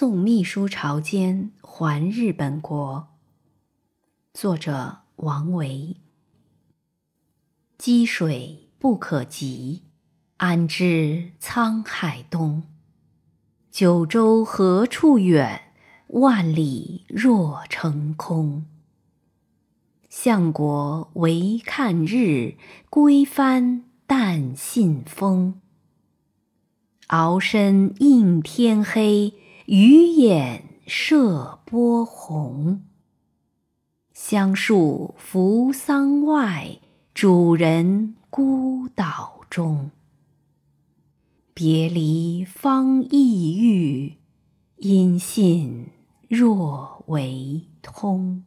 [0.00, 3.08] 宋秘书朝间还日本国。
[4.32, 5.96] 作者王维。
[7.76, 9.82] 积水不可及，
[10.36, 12.62] 安知沧海东？
[13.72, 15.72] 九州何处远？
[16.06, 18.66] 万里若成空。
[20.08, 22.54] 相国唯看日，
[22.88, 25.60] 归帆但信风。
[27.08, 29.34] 鳌身映天黑，
[29.70, 32.84] 鱼眼射波红。
[34.14, 36.80] 香树扶桑外，
[37.12, 39.90] 主人孤岛中。
[41.52, 44.14] 别离方意郁，
[44.78, 45.88] 音信
[46.28, 48.44] 若为通。